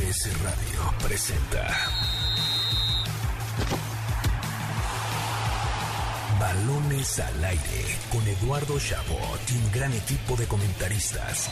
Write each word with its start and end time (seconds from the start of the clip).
MBS 0.00 0.42
Radio 0.42 0.94
presenta 1.02 1.76
Balones 6.38 7.20
al 7.20 7.44
aire 7.44 7.84
con 8.10 8.26
Eduardo 8.26 8.78
Chabot 8.78 9.40
y 9.50 9.58
un 9.58 9.72
gran 9.72 9.92
equipo 9.92 10.36
de 10.36 10.46
comentaristas. 10.46 11.50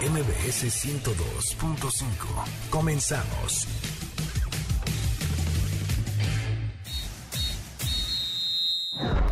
MBS 0.00 0.86
102.5. 0.86 2.70
Comenzamos. 2.70 3.66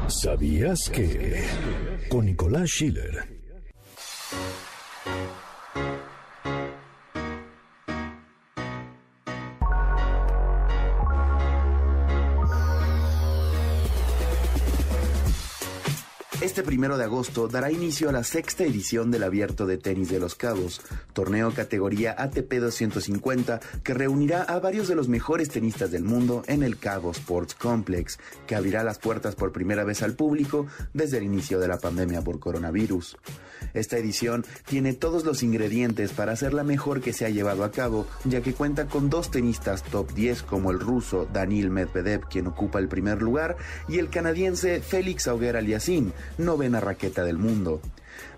¿Sabías 0.09 0.88
que? 0.90 1.45
Con 2.09 2.27
Nicolás 2.27 2.70
Schiller 2.70 3.41
Este 16.42 16.64
primero 16.64 16.98
de 16.98 17.05
agosto 17.05 17.46
dará 17.46 17.70
inicio 17.70 18.09
a 18.09 18.12
la 18.12 18.24
sexta 18.24 18.64
edición 18.64 19.12
del 19.12 19.23
Abierto 19.23 19.64
de 19.64 19.78
Tenis 19.78 20.09
de 20.09 20.19
los 20.19 20.34
Cabos, 20.34 20.80
torneo 21.12 21.55
categoría 21.55 22.16
ATP 22.19 22.55
250 22.55 23.60
que 23.84 23.95
reunirá 23.95 24.42
a 24.42 24.59
varios 24.59 24.88
de 24.88 24.97
los 24.97 25.06
mejores 25.06 25.50
tenistas 25.50 25.92
del 25.92 26.02
mundo 26.02 26.42
en 26.48 26.64
el 26.64 26.78
Cabo 26.78 27.12
Sports 27.12 27.55
Complex, 27.55 28.19
que 28.48 28.56
abrirá 28.56 28.83
las 28.83 28.98
puertas 28.98 29.36
por 29.36 29.52
primera 29.52 29.84
vez 29.84 30.02
al 30.02 30.14
público 30.14 30.66
desde 30.92 31.19
el 31.19 31.23
inicio 31.23 31.60
de 31.60 31.69
la 31.69 31.78
pandemia 31.78 32.23
por 32.23 32.41
coronavirus. 32.41 33.16
Esta 33.72 33.97
edición 33.97 34.45
tiene 34.66 34.95
todos 34.95 35.24
los 35.24 35.45
ingredientes 35.45 36.12
para 36.12 36.34
ser 36.34 36.55
la 36.55 36.64
mejor 36.64 37.00
que 37.00 37.12
se 37.12 37.24
ha 37.24 37.30
llevado 37.30 37.62
a 37.62 37.70
cabo, 37.70 38.05
ya 38.24 38.42
que 38.42 38.52
cuenta 38.52 38.86
con 38.86 39.09
dos 39.11 39.30
tenistas 39.30 39.84
top 39.84 40.12
10 40.12 40.42
como 40.42 40.72
el 40.72 40.80
ruso 40.80 41.28
Daniil 41.33 41.70
Medvedev, 41.70 42.28
quien 42.28 42.48
ocupa 42.48 42.80
el 42.80 42.89
primer 42.89 43.22
lugar, 43.22 43.56
y 43.89 43.98
el 43.98 44.11
canadiense 44.11 44.80
Félix 44.80 45.28
Auger 45.28 45.56
Aliassime, 45.56 46.12
novena 46.38 46.80
raqueta 46.80 47.25
del 47.25 47.38
mundo. 47.38 47.80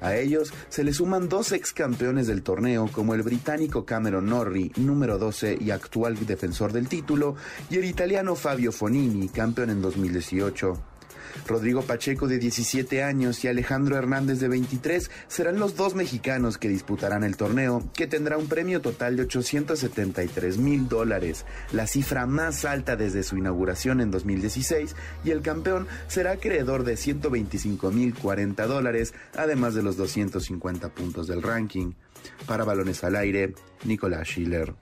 A 0.00 0.16
ellos 0.16 0.52
se 0.68 0.84
le 0.84 0.92
suman 0.92 1.28
dos 1.28 1.52
ex 1.52 1.72
campeones 1.72 2.26
del 2.26 2.42
torneo 2.42 2.88
como 2.92 3.14
el 3.14 3.22
británico 3.22 3.84
Cameron 3.84 4.26
Norrie, 4.26 4.70
número 4.76 5.18
12 5.18 5.58
y 5.60 5.70
actual 5.70 6.26
defensor 6.26 6.72
del 6.72 6.88
título, 6.88 7.36
y 7.70 7.76
el 7.76 7.84
italiano 7.84 8.34
Fabio 8.34 8.72
Fonini, 8.72 9.28
campeón 9.28 9.70
en 9.70 9.82
2018. 9.82 10.93
Rodrigo 11.46 11.82
Pacheco 11.82 12.28
de 12.28 12.38
17 12.38 13.02
años 13.02 13.44
y 13.44 13.48
Alejandro 13.48 13.96
Hernández 13.96 14.40
de 14.40 14.48
23 14.48 15.10
serán 15.28 15.58
los 15.58 15.76
dos 15.76 15.94
mexicanos 15.94 16.58
que 16.58 16.68
disputarán 16.68 17.24
el 17.24 17.36
torneo, 17.36 17.82
que 17.94 18.06
tendrá 18.06 18.38
un 18.38 18.46
premio 18.46 18.80
total 18.80 19.16
de 19.16 19.22
873 19.22 20.58
mil 20.58 20.88
dólares, 20.88 21.44
la 21.72 21.86
cifra 21.86 22.26
más 22.26 22.64
alta 22.64 22.96
desde 22.96 23.22
su 23.22 23.36
inauguración 23.36 24.00
en 24.00 24.10
2016, 24.10 24.94
y 25.24 25.30
el 25.30 25.42
campeón 25.42 25.86
será 26.08 26.32
acreedor 26.32 26.84
de 26.84 26.96
125 26.96 27.90
mil 27.90 28.14
40 28.14 28.66
dólares, 28.66 29.14
además 29.36 29.74
de 29.74 29.82
los 29.82 29.96
250 29.96 30.88
puntos 30.90 31.26
del 31.26 31.42
ranking. 31.42 31.92
Para 32.46 32.64
balones 32.64 33.04
al 33.04 33.16
aire, 33.16 33.54
Nicolás 33.84 34.28
Schiller. 34.28 34.74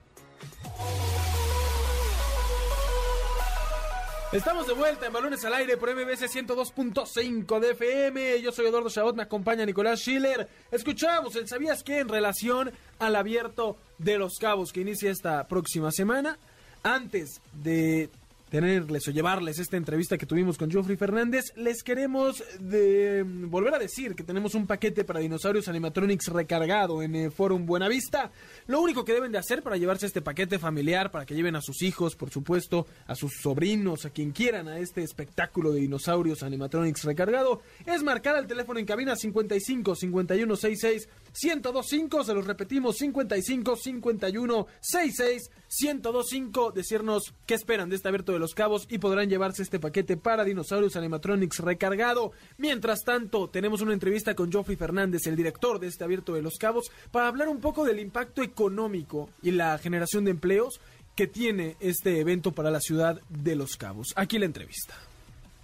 Estamos 4.33 4.65
de 4.65 4.73
vuelta 4.73 5.05
en 5.05 5.13
Balones 5.13 5.45
al 5.45 5.53
Aire 5.53 5.77
por 5.77 5.93
MBS 5.93 6.23
102.5 6.23 7.59
de 7.59 7.71
FM. 7.71 8.41
Yo 8.41 8.51
soy 8.51 8.65
Eduardo 8.65 8.89
Chabot, 8.89 9.15
me 9.15 9.21
acompaña 9.21 9.63
Nicolás 9.63 9.99
Schiller. 9.99 10.49
Escuchamos 10.71 11.35
el 11.35 11.47
¿Sabías 11.47 11.83
qué? 11.83 11.99
en 11.99 12.09
relación 12.09 12.71
al 12.97 13.15
abierto 13.15 13.77
de 13.99 14.17
los 14.17 14.39
cabos 14.39 14.73
que 14.73 14.81
inicia 14.81 15.11
esta 15.11 15.47
próxima 15.47 15.91
semana. 15.91 16.39
Antes 16.81 17.41
de 17.53 18.09
tenerles 18.53 19.07
o 19.07 19.11
llevarles 19.11 19.57
esta 19.57 19.77
entrevista 19.77 20.15
que 20.15 20.27
tuvimos 20.27 20.59
con 20.59 20.69
Geoffrey 20.69 20.95
Fernández, 20.95 21.45
les 21.55 21.81
queremos 21.81 22.43
de, 22.59 23.23
volver 23.25 23.73
a 23.73 23.79
decir 23.79 24.13
que 24.13 24.23
tenemos 24.23 24.53
un 24.53 24.67
paquete 24.67 25.03
para 25.03 25.21
dinosaurios 25.21 25.67
animatronics 25.67 26.27
recargado 26.27 27.01
en 27.01 27.15
el 27.15 27.31
Forum 27.31 27.65
Buenavista. 27.65 28.29
Lo 28.67 28.79
único 28.79 29.03
que 29.03 29.13
deben 29.13 29.31
de 29.31 29.39
hacer 29.39 29.63
para 29.63 29.77
llevarse 29.77 30.05
este 30.05 30.21
paquete 30.21 30.59
familiar, 30.59 31.09
para 31.09 31.25
que 31.25 31.33
lleven 31.33 31.55
a 31.55 31.61
sus 31.61 31.81
hijos, 31.81 32.15
por 32.15 32.29
supuesto, 32.29 32.85
a 33.07 33.15
sus 33.15 33.41
sobrinos, 33.41 34.05
a 34.05 34.11
quien 34.11 34.29
quieran, 34.29 34.67
a 34.67 34.77
este 34.77 35.01
espectáculo 35.01 35.71
de 35.71 35.81
dinosaurios 35.81 36.43
animatronics 36.43 37.05
recargado, 37.05 37.63
es 37.87 38.03
marcar 38.03 38.35
al 38.35 38.45
teléfono 38.45 38.79
en 38.79 38.85
cabina 38.85 39.15
55 39.15 39.95
51 39.95 40.55
66 40.55 41.09
1025, 41.41 42.23
se 42.23 42.33
los 42.33 42.45
repetimos 42.45 42.97
55 42.97 43.75
51 43.75 44.67
66 44.79 45.49
1025, 45.81 46.71
decirnos 46.71 47.33
qué 47.45 47.55
esperan 47.55 47.89
de 47.89 47.95
este 47.95 48.07
abierto 48.07 48.31
de 48.31 48.39
los 48.39 48.53
cabos 48.53 48.85
y 48.89 48.99
podrán 48.99 49.29
llevarse 49.29 49.63
este 49.63 49.79
paquete 49.79 50.17
para 50.17 50.43
dinosaurios 50.43 50.95
animatronics 50.95 51.59
recargado. 51.59 52.31
Mientras 52.57 53.03
tanto, 53.03 53.49
tenemos 53.49 53.81
una 53.81 53.93
entrevista 53.93 54.35
con 54.35 54.51
Geoffrey 54.51 54.77
Fernández, 54.77 55.25
el 55.25 55.35
director 55.35 55.79
de 55.79 55.87
este 55.87 56.03
abierto 56.03 56.33
de 56.33 56.43
los 56.43 56.57
cabos, 56.57 56.91
para 57.11 57.27
hablar 57.27 57.47
un 57.47 57.59
poco 57.59 57.83
del 57.83 57.99
impacto 57.99 58.43
económico 58.43 59.29
y 59.41 59.51
la 59.51 59.77
generación 59.77 60.25
de 60.25 60.31
empleos 60.31 60.79
que 61.15 61.27
tiene 61.27 61.75
este 61.79 62.19
evento 62.19 62.51
para 62.51 62.71
la 62.71 62.79
ciudad 62.79 63.21
de 63.29 63.55
Los 63.55 63.77
Cabos. 63.77 64.13
Aquí 64.15 64.39
la 64.39 64.45
entrevista. 64.45 64.95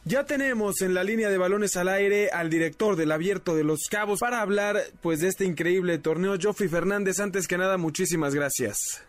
Ya 0.10 0.26
tenemos 0.26 0.82
en 0.82 0.96
la 0.96 1.04
línea 1.04 1.30
de 1.30 1.38
balones 1.38 1.78
al 1.78 1.88
aire 1.88 2.32
al 2.32 2.50
director 2.50 2.96
del 2.96 3.12
Abierto 3.12 3.56
de 3.56 3.64
Los 3.64 3.82
Cabos 3.92 4.20
para 4.20 4.42
hablar 4.42 4.78
pues 5.04 5.20
de 5.20 5.28
este 5.28 5.46
increíble 5.46 6.00
torneo. 6.00 6.36
Geoffrey 6.40 6.68
Fernández, 6.68 7.20
antes 7.20 7.48
que 7.48 7.60
nada, 7.60 7.78
muchísimas 7.78 8.34
gracias. 8.34 9.06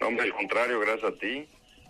No, 0.00 0.06
hombre, 0.06 0.26
al 0.26 0.32
contrario, 0.32 0.78
gracias 0.78 1.12
a 1.12 1.18
ti 1.18 1.48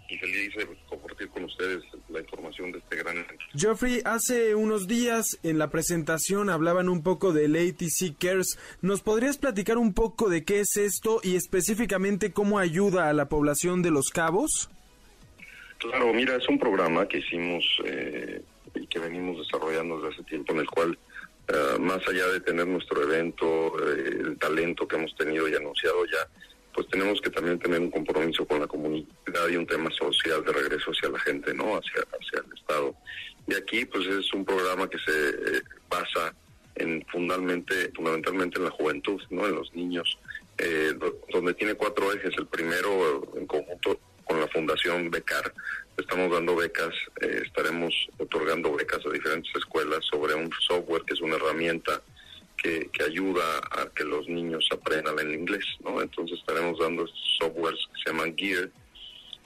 y 0.09 0.17
feliz 0.17 0.55
de 0.57 0.67
compartir 0.89 1.29
con 1.29 1.45
ustedes 1.45 1.83
la 2.09 2.21
información 2.21 2.73
de 2.73 2.79
este 2.79 2.97
gran 2.97 3.19
evento. 3.19 3.45
Geoffrey, 3.55 4.01
hace 4.07 4.55
unos 4.55 4.89
días 4.89 5.39
en 5.43 5.59
la 5.59 5.69
presentación 5.69 6.49
hablaban 6.49 6.89
un 6.89 7.03
poco 7.03 7.35
del 7.35 7.55
ATC 7.57 8.17
Cares. 8.19 8.59
¿Nos 8.81 9.03
podrías 9.03 9.37
platicar 9.37 9.77
un 9.77 9.93
poco 9.93 10.31
de 10.31 10.45
qué 10.45 10.61
es 10.61 10.79
esto 10.79 11.21
y 11.23 11.37
específicamente 11.37 12.33
cómo 12.33 12.59
ayuda 12.59 13.11
a 13.11 13.13
la 13.13 13.29
población 13.29 13.83
de 13.83 13.91
Los 13.91 14.09
Cabos? 14.09 14.71
Claro, 15.79 16.13
mira, 16.13 16.37
es 16.37 16.49
un 16.49 16.59
programa 16.59 17.07
que 17.07 17.19
hicimos 17.19 17.65
eh, 17.85 18.43
y 18.75 18.87
que 18.87 18.99
venimos 18.99 19.39
desarrollando 19.39 20.01
desde 20.01 20.15
hace 20.15 20.25
tiempo 20.25 20.53
en 20.53 20.61
el 20.61 20.67
cual 20.67 20.99
eh, 21.49 21.79
más 21.79 22.07
allá 22.09 22.27
de 22.29 22.41
tener 22.41 22.67
nuestro 22.67 23.03
evento, 23.03 23.75
eh, 23.87 24.21
el 24.21 24.39
talento 24.39 24.89
que 24.89 24.97
hemos 24.97 25.15
tenido 25.15 25.47
y 25.49 25.55
anunciado 25.55 26.05
ya, 26.07 26.27
pues 26.73 26.89
tenemos 26.89 27.21
que 27.21 27.31
también 27.31 27.59
tener 27.59 27.81
un 27.81 27.91
compromiso 27.91 28.47
con 28.47 28.61
la 28.61 28.67
comunidad 28.67 29.49
y 29.51 29.57
un 29.57 29.67
tema 29.67 29.91
social 29.91 30.45
de 30.45 30.53
regreso 30.53 30.91
hacia 30.91 31.11
la 31.11 31.21
gente, 31.21 31.55
¿no? 31.55 31.77
Hacia, 31.77 32.03
hacia 32.03 32.41
el 32.45 32.59
Estado. 32.59 32.95
Y 33.47 33.55
aquí, 33.55 33.85
pues 33.85 34.07
es 34.07 34.33
un 34.33 34.45
programa 34.45 34.89
que 34.89 34.99
se 34.99 35.29
eh, 35.29 35.63
basa 35.89 36.35
en 36.77 37.05
fundamentalmente, 37.13 37.93
fundamentalmente 37.95 38.59
en 38.59 38.65
la 38.65 38.71
juventud, 38.71 39.21
¿no? 39.31 39.47
En 39.47 39.55
los 39.55 39.73
niños, 39.75 40.19
eh, 40.59 40.95
donde 41.33 41.55
tiene 41.55 41.75
cuatro 41.75 42.13
ejes. 42.13 42.33
El 42.37 42.47
primero, 42.47 43.23
en 43.37 43.47
conjunto 43.47 44.01
con 44.25 44.41
la 44.41 44.49
Fundación 44.49 45.11
Becar, 45.11 45.53
estamos 45.97 46.31
dando 46.31 46.57
becas, 46.57 46.95
eh, 47.21 47.43
estaremos 47.45 47.95
otorgando 48.19 48.75
becas 48.75 49.05
a 49.07 49.11
diferentes 49.11 49.55
escuelas 49.55 50.05
sobre 50.11 50.35
un 50.35 50.51
software 50.67 51.03
que 51.03 51.15
es 51.15 51.21
una 51.21 51.37
herramienta 51.37 52.03
que, 52.57 52.91
ayuda 53.05 53.59
a 53.73 53.91
que 53.95 54.05
los 54.05 54.27
niños 54.27 54.67
aprendan 54.73 55.19
el 55.19 55.35
inglés. 55.35 55.65
Entonces 56.01 56.39
estaremos 56.39 56.79
dando 56.79 57.07
softwares 57.39 57.79
que 57.93 58.03
se 58.03 58.11
llaman 58.11 58.35
Gear, 58.37 58.71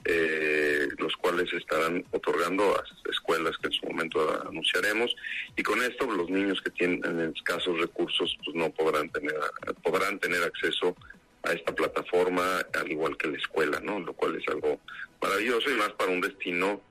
eh, 0.05 0.87
los 0.97 1.13
cuales 1.17 1.51
estarán 1.51 2.05
otorgando 2.11 2.63
a 2.75 2.83
escuelas 3.11 3.57
que 3.57 3.67
en 3.67 3.73
su 3.73 3.85
momento 3.87 4.47
anunciaremos 4.47 5.13
y 5.57 5.61
con 5.61 5.81
esto 5.83 6.09
los 6.09 6.29
niños 6.29 6.61
que 6.61 6.69
tienen 6.69 7.33
escasos 7.35 7.77
recursos 7.79 8.37
pues 8.45 8.55
no 8.55 8.69
podrán 8.71 9.09
tener 9.09 9.35
podrán 9.83 10.17
tener 10.19 10.41
acceso 10.41 10.95
a 10.95 11.18
esta 11.53 11.73
plataforma 11.73 12.59
al 12.73 12.91
igual 12.91 13.17
que 13.17 13.27
la 13.27 13.37
escuela 13.37 13.79
no 13.79 13.99
lo 13.99 14.13
cual 14.13 14.35
es 14.35 14.47
algo 14.47 14.79
maravilloso 15.21 15.69
y 15.69 15.75
más 15.75 15.89
para 15.93 16.11
un 16.11 16.21
destino 16.21 16.81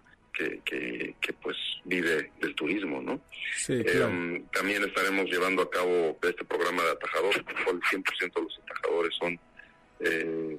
que, 0.64 1.14
que, 1.20 1.32
pues 1.42 1.56
vive 1.84 2.30
del 2.40 2.54
turismo, 2.54 3.02
¿no? 3.02 3.20
Eh, 3.68 4.42
también 4.52 4.84
estaremos 4.84 5.26
llevando 5.26 5.62
a 5.62 5.70
cabo 5.70 6.16
este 6.22 6.44
programa 6.44 6.82
de 6.84 6.90
atajadores, 6.90 7.38
el 7.38 7.80
100% 7.80 8.34
de 8.34 8.42
los 8.42 8.60
atajadores 8.64 9.16
son 9.16 9.40
eh, 10.00 10.58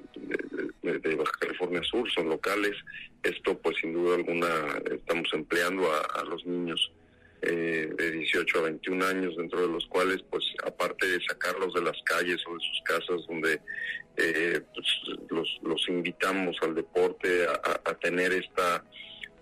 de, 0.82 1.14
Baja 1.14 1.32
California 1.40 1.82
Sur, 1.82 2.10
son 2.10 2.28
locales. 2.28 2.76
Esto 3.22 3.56
pues 3.58 3.76
sin 3.80 3.92
duda 3.92 4.16
alguna 4.16 4.48
estamos 4.90 5.28
empleando 5.32 5.90
a, 5.92 6.24
los 6.24 6.44
niños 6.44 6.92
eh, 7.42 7.90
de 7.96 8.10
18 8.12 8.58
a 8.58 8.62
21 8.62 9.06
años, 9.06 9.36
dentro 9.36 9.62
de 9.62 9.68
los 9.68 9.86
cuales 9.86 10.22
pues 10.30 10.44
aparte 10.64 11.06
de 11.06 11.20
sacarlos 11.24 11.74
de 11.74 11.82
las 11.82 12.00
calles 12.04 12.40
o 12.46 12.54
de 12.54 12.60
sus 12.60 12.82
casas 12.84 13.26
donde 13.28 13.60
pues, 14.16 14.86
los, 15.30 15.60
los 15.62 15.88
invitamos 15.88 16.56
al 16.62 16.74
deporte, 16.74 17.46
a 17.46 17.94
tener 17.94 18.32
esta 18.32 18.84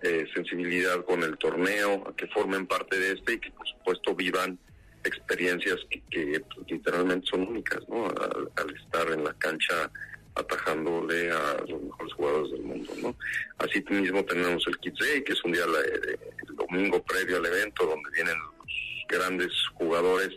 eh, 0.01 0.25
sensibilidad 0.33 1.03
con 1.03 1.23
el 1.23 1.37
torneo, 1.37 2.07
a 2.07 2.15
que 2.15 2.25
formen 2.27 2.65
parte 2.65 2.97
de 2.97 3.11
este 3.11 3.33
y 3.33 3.39
que 3.39 3.51
por 3.51 3.67
supuesto 3.67 4.15
vivan 4.15 4.57
experiencias 5.03 5.75
que, 6.09 6.39
pues, 6.55 6.71
literalmente 6.71 7.27
son 7.27 7.45
únicas, 7.49 7.81
¿no? 7.89 8.07
Al, 8.07 8.75
estar 8.75 9.11
en 9.11 9.25
la 9.25 9.33
cancha 9.33 9.91
atajándole 10.35 11.31
a 11.31 11.57
los 11.67 11.81
mejores 11.81 12.13
jugadores 12.13 12.51
del 12.51 12.61
mundo, 12.61 12.93
¿no? 13.01 13.15
Así 13.57 13.83
mismo 13.89 14.23
tenemos 14.23 14.65
el 14.67 14.77
Kids 14.77 14.99
Day, 14.99 15.21
que 15.21 15.33
es 15.33 15.43
un 15.43 15.51
día 15.51 15.63
el 15.65 16.55
domingo 16.55 17.03
previo 17.03 17.35
al 17.35 17.47
evento, 17.47 17.85
donde 17.85 18.09
vienen 18.11 18.37
los 18.37 18.73
grandes 19.09 19.51
jugadores 19.73 20.29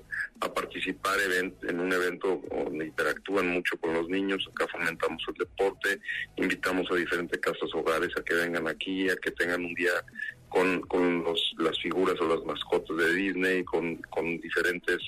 a 0.43 0.53
participar 0.53 1.19
en 1.63 1.81
un 1.81 1.93
evento 1.93 2.43
donde 2.51 2.87
interactúan 2.87 3.49
mucho 3.49 3.77
con 3.79 3.95
los 3.95 4.09
niños. 4.09 4.49
Acá 4.51 4.67
fomentamos 4.67 5.23
el 5.29 5.35
deporte, 5.35 6.01
invitamos 6.37 6.91
a 6.91 6.97
diferentes 6.97 7.39
casas 7.39 7.73
hogares 7.75 8.11
a 8.17 8.25
que 8.25 8.35
vengan 8.35 8.67
aquí, 8.67 9.09
a 9.09 9.17
que 9.17 9.31
tengan 9.31 9.65
un 9.65 9.75
día 9.75 9.93
con, 10.49 10.81
con 10.83 11.23
los, 11.23 11.55
las 11.59 11.79
figuras 11.81 12.21
o 12.21 12.27
las 12.27 12.45
mascotas 12.45 12.97
de 12.97 13.15
Disney, 13.15 13.63
con, 13.63 13.97
con 14.11 14.41
diferentes 14.41 14.99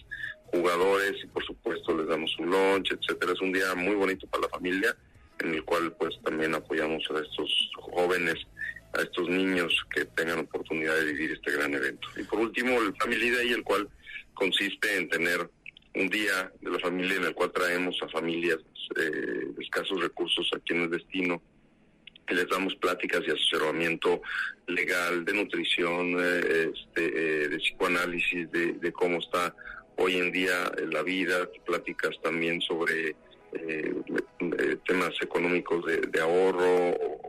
jugadores 0.47 1.15
y 1.25 1.27
por 1.27 1.45
supuesto 1.45 1.97
les 1.97 2.07
damos 2.07 2.39
un 2.39 2.51
lunch, 2.51 2.93
etcétera. 2.93 3.33
Es 3.33 3.41
un 3.41 3.53
día 3.53 3.75
muy 3.75 3.97
bonito 3.97 4.29
para 4.29 4.43
la 4.43 4.49
familia 4.51 4.97
en 5.41 5.55
el 5.55 5.65
cual 5.65 5.93
pues 5.99 6.15
también 6.23 6.55
apoyamos 6.55 7.03
a 7.11 7.21
estos 7.21 7.71
jóvenes, 7.75 8.37
a 8.93 9.03
estos 9.03 9.29
niños 9.29 9.85
que 9.93 10.05
tengan 10.05 10.39
oportunidad 10.39 10.95
de 10.95 11.07
vivir 11.07 11.33
este 11.33 11.51
gran 11.51 11.75
evento. 11.75 12.07
Y 12.17 12.23
por 12.23 12.39
último 12.39 12.81
el 12.81 12.95
Family 12.95 13.31
Day, 13.31 13.53
el 13.53 13.65
cual 13.65 13.89
consiste 14.35 14.97
en 14.97 15.09
tener 15.09 15.49
un 15.95 16.09
día 16.09 16.53
de 16.61 16.71
la 16.71 16.79
familia 16.81 17.17
en 17.17 17.25
el 17.25 17.35
cual 17.35 17.53
traemos 17.53 17.97
a 18.03 18.09
familias 18.09 18.59
eh, 18.97 19.01
de 19.57 19.63
escasos 19.63 20.01
recursos 20.01 20.51
aquí 20.55 20.75
en 20.75 20.83
el 20.83 20.91
destino 20.91 21.41
les 22.29 22.49
damos 22.49 22.75
pláticas 22.77 23.21
y 23.27 23.31
asesoramiento 23.31 24.23
legal, 24.67 25.27
de 25.27 25.35
nutrición, 25.35 26.17
eh, 26.19 26.73
este, 26.73 27.05
eh, 27.05 27.49
de 27.49 27.59
psicoanálisis, 27.59 28.51
de, 28.51 28.73
de, 28.73 28.93
cómo 28.93 29.19
está 29.19 29.55
hoy 29.97 30.17
en 30.17 30.33
día 30.33 30.73
la 30.91 31.03
vida, 31.03 31.49
pláticas 31.67 32.17
también 32.23 32.63
sobre 32.63 33.15
temas 34.87 35.13
económicos 35.21 35.85
de, 35.85 36.21
ahorro 36.21 36.91
o, 36.91 37.24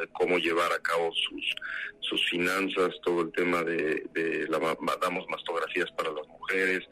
de 0.00 0.08
cómo 0.08 0.38
llevar 0.38 0.72
a 0.72 0.78
cabo 0.80 1.12
sus, 1.12 1.54
sus 2.00 2.28
finanzas, 2.28 2.94
todo 3.04 3.22
el 3.22 3.32
tema 3.32 3.62
de, 3.62 4.06
de 4.12 4.46
la, 4.48 4.58
damos 5.00 5.26
mastografías 5.28 5.90
para 5.92 6.10
las 6.12 6.26
mujeres, 6.28 6.82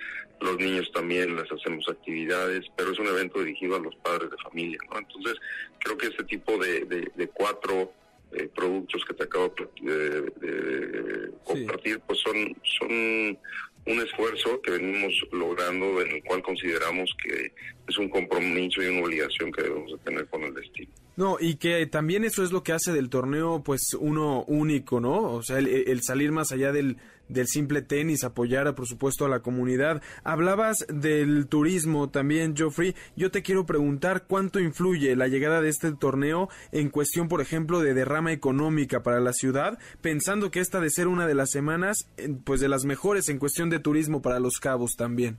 los 0.40 0.56
niños 0.58 0.90
también 0.92 1.36
les 1.36 1.50
hacemos 1.50 1.88
actividades, 1.88 2.64
pero 2.76 2.92
es 2.92 2.98
un 2.98 3.08
evento 3.08 3.40
dirigido 3.40 3.76
a 3.76 3.80
los 3.80 3.94
padres 3.96 4.30
de 4.30 4.36
familia, 4.38 4.78
¿no? 4.90 4.98
Entonces, 4.98 5.34
creo 5.80 5.96
que 5.96 6.06
este 6.08 6.24
tipo 6.24 6.56
de, 6.58 6.84
de, 6.84 7.28
cuatro 7.28 7.92
eh, 8.32 8.48
productos 8.54 9.04
que 9.04 9.14
te 9.14 9.24
acabo 9.24 9.52
de, 9.80 11.32
compartir, 11.44 12.00
pues 12.00 12.20
son, 12.20 12.56
son 12.62 13.38
un 13.86 14.00
esfuerzo 14.02 14.60
que 14.62 14.72
venimos 14.72 15.14
logrando 15.32 16.00
en 16.02 16.12
el 16.12 16.22
cual 16.22 16.42
consideramos 16.42 17.14
que 17.22 17.52
es 17.88 17.98
un 17.98 18.08
compromiso 18.08 18.82
y 18.82 18.88
una 18.88 19.02
obligación 19.02 19.50
que 19.50 19.62
debemos 19.62 19.92
de 19.92 19.98
tener 19.98 20.26
con 20.28 20.44
el 20.44 20.54
destino. 20.54 20.92
No, 21.18 21.36
y 21.40 21.56
que 21.56 21.84
también 21.88 22.22
eso 22.22 22.44
es 22.44 22.52
lo 22.52 22.62
que 22.62 22.72
hace 22.72 22.92
del 22.92 23.10
torneo 23.10 23.64
pues 23.64 23.92
uno 23.98 24.44
único, 24.44 25.00
¿no? 25.00 25.20
O 25.32 25.42
sea, 25.42 25.58
el, 25.58 26.00
salir 26.00 26.30
más 26.30 26.52
allá 26.52 26.70
del, 26.70 26.98
del 27.28 27.48
simple 27.48 27.82
tenis, 27.82 28.22
apoyar 28.22 28.72
por 28.76 28.86
supuesto 28.86 29.24
a 29.24 29.28
la 29.28 29.40
comunidad. 29.40 30.00
Hablabas 30.22 30.86
del 30.88 31.48
turismo 31.48 32.08
también, 32.08 32.54
Geoffrey. 32.54 32.94
Yo 33.16 33.32
te 33.32 33.42
quiero 33.42 33.66
preguntar 33.66 34.26
cuánto 34.28 34.60
influye 34.60 35.16
la 35.16 35.26
llegada 35.26 35.60
de 35.60 35.70
este 35.70 35.90
torneo 35.90 36.50
en 36.70 36.88
cuestión, 36.88 37.26
por 37.26 37.40
ejemplo, 37.40 37.80
de 37.80 37.94
derrama 37.94 38.30
económica 38.30 39.02
para 39.02 39.18
la 39.18 39.32
ciudad, 39.32 39.76
pensando 40.00 40.52
que 40.52 40.60
esta 40.60 40.78
de 40.78 40.90
ser 40.90 41.08
una 41.08 41.26
de 41.26 41.34
las 41.34 41.50
semanas 41.50 42.06
pues 42.44 42.60
de 42.60 42.68
las 42.68 42.84
mejores 42.84 43.28
en 43.28 43.40
cuestión 43.40 43.70
de 43.70 43.80
turismo 43.80 44.22
para 44.22 44.38
los 44.38 44.60
cabos 44.60 44.92
también. 44.96 45.36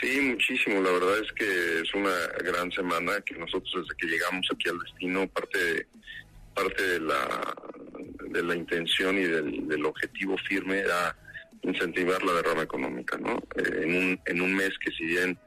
Sí, 0.00 0.20
muchísimo. 0.20 0.80
La 0.80 0.92
verdad 0.92 1.18
es 1.18 1.32
que 1.32 1.80
es 1.80 1.92
una 1.92 2.14
gran 2.44 2.70
semana 2.70 3.20
que 3.22 3.34
nosotros 3.34 3.72
desde 3.82 3.96
que 3.96 4.06
llegamos 4.06 4.46
aquí 4.52 4.68
al 4.68 4.78
destino, 4.78 5.26
parte 5.28 5.58
de, 5.58 5.86
parte 6.54 6.82
de 6.82 7.00
la 7.00 7.54
de 8.30 8.42
la 8.42 8.54
intención 8.54 9.16
y 9.16 9.22
del, 9.22 9.84
objetivo 9.84 10.36
firme 10.48 10.78
era 10.80 11.16
incentivar 11.62 12.22
la 12.22 12.34
derrama 12.34 12.62
económica, 12.62 13.16
¿no? 13.16 13.38
Eh, 13.56 13.82
en 13.82 13.96
un 13.96 14.20
en 14.26 14.40
un 14.40 14.54
mes 14.54 14.70
que 14.78 14.92
si 14.92 15.04
bien 15.04 15.38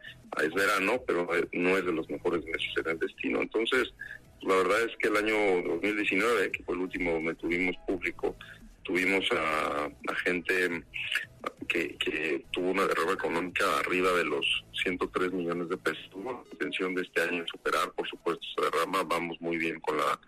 es 0.41 0.53
verano, 0.53 1.01
pero 1.07 1.27
no 1.53 1.77
es 1.77 1.85
de 1.85 1.93
los 1.93 2.09
mejores 2.09 2.43
meses 2.43 2.71
en 2.83 2.91
el 2.91 2.99
destino. 2.99 3.41
Entonces, 3.41 3.93
la 4.41 4.55
verdad 4.55 4.81
es 4.81 4.97
que 4.97 5.07
el 5.07 5.17
año 5.17 5.61
2019, 5.63 6.51
que 6.51 6.63
fue 6.63 6.75
el 6.75 6.81
último 6.81 7.13
donde 7.13 7.35
tuvimos 7.35 7.75
público, 7.87 8.35
tuvimos 8.83 9.29
a 9.31 10.15
gente 10.25 10.83
que, 11.71 12.45
tuvo 12.51 12.71
una 12.71 12.85
derrama 12.85 13.13
económica 13.13 13.63
arriba 13.79 14.11
de 14.11 14.25
los 14.25 14.45
103 14.83 15.31
millones 15.31 15.69
de 15.69 15.77
pesos. 15.77 16.09
la 16.13 16.43
intención 16.51 16.93
de 16.95 17.03
este 17.03 17.21
año 17.21 17.45
superar, 17.47 17.91
por 17.93 18.07
supuesto, 18.07 18.45
esa 18.45 18.69
derrama. 18.69 19.03
Vamos 19.03 19.39
muy 19.39 19.57
bien 19.57 19.79
con 19.79 19.97
la, 19.97 20.19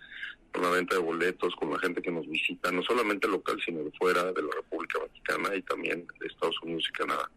con 0.51 0.63
la 0.63 0.69
venta 0.69 0.95
de 0.95 1.01
boletos, 1.01 1.54
con 1.56 1.72
la 1.72 1.80
gente 1.80 2.01
que 2.01 2.12
nos 2.12 2.28
visita, 2.28 2.72
no 2.72 2.81
solamente 2.84 3.28
local, 3.28 3.62
sino 3.63 3.84
de 3.84 3.92
fuera 3.92 4.31
de 4.31 4.42
la 4.42 4.51
República 4.56 5.00
Vaticana 5.00 5.56
y 5.56 5.62
también 5.63 6.07
de 6.19 6.28
Estados 6.28 6.56
Unidos 6.62 6.86
y 6.90 6.94
Canadá. 6.94 7.30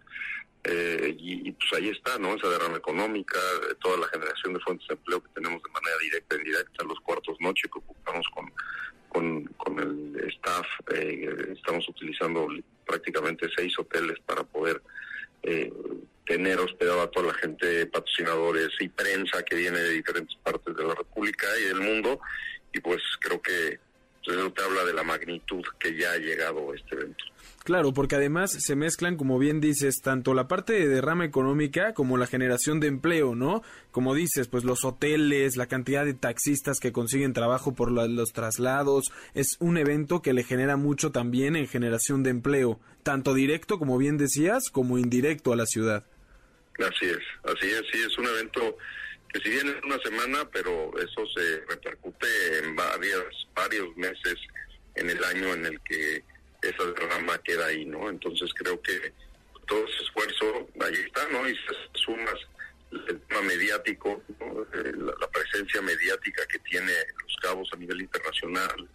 Eh, 0.64 1.14
y, 1.18 1.52
pues 1.52 1.72
ahí 1.74 1.88
está, 1.88 2.18
¿no? 2.18 2.34
Esa 2.34 2.48
derrama 2.48 2.76
económica, 2.76 3.38
toda 3.80 3.98
la 3.98 4.08
generación 4.08 4.54
de 4.54 4.60
fuentes 4.60 4.86
de 4.88 4.94
empleo 4.94 5.22
que 5.22 5.28
tenemos 5.34 5.62
de 5.62 5.70
manera 5.70 5.96
directa 6.02 6.34
e 6.34 6.38
indirecta, 6.38 6.84
los 6.84 6.98
cuartos 7.00 7.36
noche 7.40 7.68
que 7.72 7.78
ocupamos 7.78 8.26
con, 8.34 8.52
con, 9.16 9.44
con 9.56 9.78
el 9.78 10.28
staff, 10.28 10.66
eh, 10.94 11.54
estamos 11.56 11.88
utilizando 11.88 12.48
prácticamente 12.84 13.48
seis 13.56 13.72
hoteles 13.78 14.18
para 14.26 14.44
poder 14.44 14.82
eh, 15.42 15.72
tener 16.26 16.58
hospedado 16.58 17.00
a 17.00 17.10
toda 17.10 17.28
la 17.28 17.34
gente, 17.34 17.86
patrocinadores 17.86 18.68
y 18.78 18.90
prensa 18.90 19.42
que 19.42 19.56
viene 19.56 19.78
de 19.78 19.90
diferentes 19.92 20.36
partes 20.42 20.76
de 20.76 20.84
la 20.84 20.94
República 20.94 21.46
y 21.58 21.68
del 21.68 21.80
mundo. 21.80 22.20
Y 22.74 22.80
pues 22.80 23.00
creo 23.18 23.40
que 23.40 23.78
eso 24.32 24.52
te 24.52 24.62
habla 24.62 24.84
de 24.84 24.94
la 24.94 25.02
magnitud 25.02 25.62
que 25.78 25.96
ya 25.96 26.12
ha 26.12 26.18
llegado 26.18 26.74
este 26.74 26.94
evento. 26.94 27.24
Claro, 27.64 27.92
porque 27.92 28.14
además 28.14 28.52
se 28.52 28.76
mezclan, 28.76 29.16
como 29.16 29.40
bien 29.40 29.60
dices, 29.60 30.00
tanto 30.00 30.34
la 30.34 30.46
parte 30.46 30.74
de 30.74 30.86
derrama 30.86 31.24
económica 31.24 31.94
como 31.94 32.16
la 32.16 32.28
generación 32.28 32.78
de 32.78 32.86
empleo, 32.86 33.34
¿no? 33.34 33.62
Como 33.90 34.14
dices, 34.14 34.46
pues 34.46 34.62
los 34.62 34.84
hoteles, 34.84 35.56
la 35.56 35.66
cantidad 35.66 36.04
de 36.04 36.14
taxistas 36.14 36.78
que 36.78 36.92
consiguen 36.92 37.32
trabajo 37.32 37.74
por 37.74 37.90
los 37.90 38.32
traslados, 38.32 39.06
es 39.34 39.56
un 39.58 39.78
evento 39.78 40.22
que 40.22 40.32
le 40.32 40.44
genera 40.44 40.76
mucho 40.76 41.10
también 41.10 41.56
en 41.56 41.66
generación 41.66 42.22
de 42.22 42.30
empleo, 42.30 42.78
tanto 43.02 43.34
directo, 43.34 43.80
como 43.80 43.98
bien 43.98 44.16
decías, 44.16 44.70
como 44.70 44.96
indirecto 44.96 45.52
a 45.52 45.56
la 45.56 45.66
ciudad. 45.66 46.04
Así 46.78 47.06
es, 47.06 47.18
así 47.42 47.66
es, 47.66 47.82
sí, 47.90 47.98
es 48.06 48.16
un 48.16 48.26
evento 48.26 48.76
si 49.42 49.50
bien 49.50 49.68
es 49.68 49.82
una 49.84 49.98
semana, 49.98 50.48
pero 50.52 50.92
eso 50.98 51.26
se 51.34 51.60
repercute 51.68 52.26
en 52.58 52.76
varias, 52.76 53.24
varios 53.54 53.96
meses 53.96 54.36
en 54.94 55.10
el 55.10 55.22
año 55.24 55.54
en 55.54 55.66
el 55.66 55.80
que 55.80 56.22
esa 56.62 56.84
derrama 56.84 57.38
queda 57.38 57.66
ahí, 57.66 57.84
¿no? 57.84 58.08
Entonces 58.08 58.50
creo 58.54 58.80
que 58.82 59.12
todo 59.66 59.84
ese 59.86 60.02
esfuerzo, 60.04 60.68
ahí 60.80 60.94
está, 60.94 61.28
¿no? 61.28 61.48
Y 61.48 61.54
se 61.54 61.74
sumas 61.94 62.34
el 62.90 63.20
tema 63.22 63.42
mediático, 63.42 64.22
eh, 64.30 64.92
la, 64.94 65.28
presencia 65.28 65.82
mediática 65.82 66.46
que 66.46 66.58
tiene 66.60 66.92
Los 67.22 67.36
Cabos 67.42 67.68
a 67.72 67.76
nivel 67.76 68.00
internacional, 68.00 68.88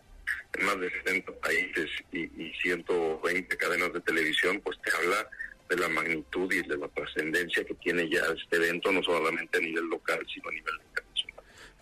en 0.54 0.66
más 0.66 0.80
de 0.80 0.90
70 0.90 1.32
países 1.40 1.90
y, 2.12 2.22
y 2.42 2.54
120 2.62 3.58
cadenas 3.58 3.94
de 3.94 4.02
televisión, 4.02 4.62
pues 4.62 4.78
te 4.82 4.92
habla 4.96 5.30
de 5.72 5.82
la 5.82 5.88
magnitud 5.88 6.52
y 6.52 6.62
de 6.68 6.78
la 6.78 6.88
trascendencia 6.90 7.64
que 7.64 7.74
tiene 7.76 8.10
ya 8.10 8.22
este 8.36 8.58
evento, 8.58 8.92
no 8.92 9.02
solamente 9.02 9.58
a 9.58 9.62
nivel 9.62 9.86
local, 9.86 10.20
sino 10.34 10.50
a 10.50 10.52
nivel 10.52 10.74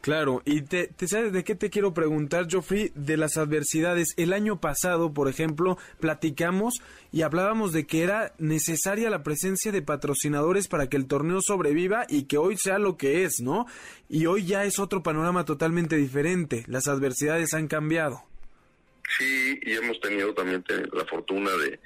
Claro, 0.01 0.41
y 0.45 0.61
te, 0.61 0.87
te, 0.87 1.09
sabes 1.09 1.33
de 1.33 1.43
qué 1.43 1.55
te 1.55 1.69
quiero 1.69 1.93
preguntar, 1.93 2.49
Geoffrey, 2.49 2.91
de 2.95 3.17
las 3.17 3.35
adversidades. 3.35 4.13
El 4.15 4.31
año 4.31 4.61
pasado, 4.61 5.13
por 5.13 5.27
ejemplo, 5.27 5.77
platicamos 5.99 6.75
y 7.11 7.23
hablábamos 7.23 7.73
de 7.73 7.85
que 7.85 8.03
era 8.03 8.33
necesaria 8.37 9.09
la 9.09 9.23
presencia 9.23 9.73
de 9.73 9.81
patrocinadores 9.81 10.69
para 10.69 10.87
que 10.87 10.95
el 10.95 11.05
torneo 11.05 11.39
sobreviva 11.41 12.05
y 12.07 12.27
que 12.27 12.37
hoy 12.37 12.55
sea 12.57 12.79
lo 12.79 12.95
que 12.95 13.25
es, 13.25 13.41
¿no? 13.41 13.65
Y 14.07 14.25
hoy 14.25 14.45
ya 14.45 14.63
es 14.63 14.79
otro 14.79 15.03
panorama 15.03 15.43
totalmente 15.43 15.97
diferente. 15.97 16.63
Las 16.67 16.87
adversidades 16.87 17.53
han 17.53 17.67
cambiado. 17.67 18.23
Sí, 19.17 19.59
y 19.63 19.73
hemos 19.73 19.99
tenido 19.99 20.33
también 20.33 20.63
la 20.93 21.03
fortuna 21.05 21.51
de 21.57 21.77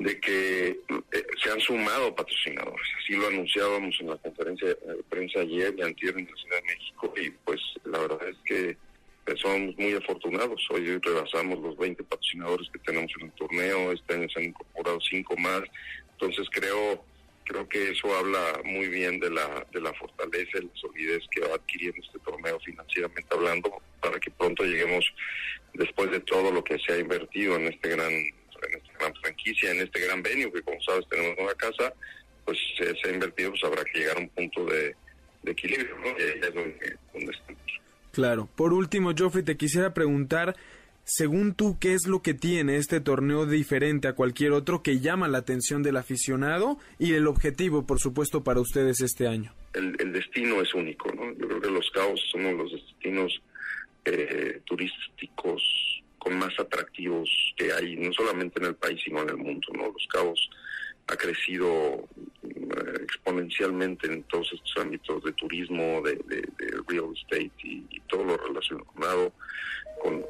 de 0.00 0.18
que 0.18 0.68
eh, 0.68 1.26
se 1.42 1.50
han 1.50 1.60
sumado 1.60 2.14
patrocinadores. 2.14 2.86
Así 2.98 3.14
lo 3.14 3.26
anunciábamos 3.26 3.94
en 4.00 4.08
la 4.08 4.16
conferencia 4.16 4.68
de 4.68 5.02
prensa 5.10 5.40
ayer 5.40 5.74
y 5.76 5.82
antier 5.82 6.16
en 6.16 6.24
la 6.24 6.36
Ciudad 6.36 6.56
de 6.56 6.62
México 6.62 7.14
y 7.16 7.30
pues 7.44 7.60
la 7.84 7.98
verdad 7.98 8.28
es 8.28 8.36
que 8.46 8.76
somos 9.36 9.76
muy 9.76 9.92
afortunados. 9.92 10.66
Hoy 10.70 10.98
rebasamos 10.98 11.60
los 11.60 11.76
20 11.76 12.02
patrocinadores 12.04 12.68
que 12.70 12.78
tenemos 12.80 13.12
en 13.20 13.26
el 13.26 13.32
torneo, 13.32 13.92
este 13.92 14.14
año 14.14 14.28
se 14.30 14.40
han 14.40 14.46
incorporado 14.46 14.98
cinco 15.02 15.36
más. 15.36 15.62
Entonces 16.12 16.48
creo 16.50 17.04
creo 17.44 17.68
que 17.68 17.90
eso 17.90 18.16
habla 18.16 18.62
muy 18.64 18.88
bien 18.88 19.20
de 19.20 19.28
la 19.28 19.66
de 19.70 19.80
la 19.82 19.92
fortaleza 19.94 20.58
y 20.58 20.64
la 20.64 20.74
solidez 20.76 21.24
que 21.30 21.40
va 21.40 21.56
adquiriendo 21.56 22.00
este 22.00 22.18
torneo 22.20 22.58
financieramente 22.60 23.34
hablando 23.34 23.82
para 24.00 24.18
que 24.18 24.30
pronto 24.30 24.64
lleguemos 24.64 25.04
después 25.74 26.10
de 26.10 26.20
todo 26.20 26.50
lo 26.52 26.64
que 26.64 26.78
se 26.78 26.92
ha 26.92 26.98
invertido 26.98 27.56
en 27.56 27.66
este 27.66 27.90
gran 27.90 28.12
gran 29.00 29.14
franquicia, 29.16 29.70
en 29.70 29.80
este 29.80 30.00
gran 30.00 30.22
venue 30.22 30.52
que 30.52 30.62
como 30.62 30.80
sabes 30.82 31.08
tenemos 31.08 31.36
una 31.38 31.54
casa, 31.54 31.92
pues 32.44 32.58
se, 32.76 33.08
ha 33.08 33.12
invertido, 33.12 33.50
pues 33.50 33.64
habrá 33.64 33.84
que 33.84 33.98
llegar 33.98 34.16
a 34.16 34.20
un 34.20 34.28
punto 34.28 34.64
de, 34.66 34.94
equilibrio, 35.44 35.96
¿no? 35.98 36.08
Y 36.08 36.22
ahí 36.22 36.40
es 36.42 36.54
donde, 36.54 36.96
donde 37.14 37.32
estamos. 37.32 37.62
Claro. 38.12 38.48
Por 38.56 38.72
último, 38.72 39.14
Geoffrey, 39.16 39.44
te 39.44 39.56
quisiera 39.56 39.94
preguntar, 39.94 40.56
según 41.04 41.54
tú, 41.54 41.78
¿qué 41.80 41.94
es 41.94 42.06
lo 42.06 42.22
que 42.22 42.34
tiene 42.34 42.76
este 42.76 43.00
torneo 43.00 43.46
diferente 43.46 44.08
a 44.08 44.14
cualquier 44.14 44.52
otro 44.52 44.82
que 44.82 45.00
llama 45.00 45.28
la 45.28 45.38
atención 45.38 45.82
del 45.82 45.96
aficionado 45.96 46.78
y 46.98 47.14
el 47.14 47.26
objetivo, 47.26 47.86
por 47.86 48.00
supuesto, 48.00 48.44
para 48.44 48.60
ustedes 48.60 49.00
este 49.00 49.26
año? 49.26 49.54
El, 49.72 49.96
el 49.98 50.12
destino 50.12 50.60
es 50.60 50.74
único, 50.74 51.10
¿no? 51.12 51.32
Yo 51.32 51.48
creo 51.48 51.60
que 51.60 51.70
Los 51.70 51.90
uno 52.34 52.48
de 52.48 52.54
los 52.54 52.72
destinos 52.72 53.40
eh, 54.04 54.60
turísticos 54.64 55.62
con 56.20 56.38
más 56.38 56.52
atractivos 56.60 57.28
que 57.56 57.72
hay, 57.72 57.96
no 57.96 58.12
solamente 58.12 58.60
en 58.60 58.66
el 58.66 58.74
país, 58.76 59.00
sino 59.02 59.22
en 59.22 59.30
el 59.30 59.36
mundo, 59.38 59.66
¿no? 59.74 59.86
Los 59.86 60.06
Cabos 60.08 60.50
ha 61.08 61.16
crecido 61.16 62.08
eh, 62.44 63.00
exponencialmente 63.02 64.06
en 64.06 64.22
todos 64.24 64.52
estos 64.52 64.76
ámbitos 64.78 65.24
de 65.24 65.32
turismo, 65.32 66.02
de, 66.02 66.18
real 66.86 67.12
estate 67.14 67.50
y, 67.64 68.00
todo 68.08 68.24
lo 68.24 68.36
relacionado 68.36 69.32
con, 70.02 70.24